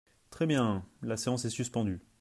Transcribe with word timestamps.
Très 0.31 0.47
bien! 0.47 0.83
La 1.03 1.15
séance 1.15 1.45
est 1.45 1.51
suspendue. 1.51 2.01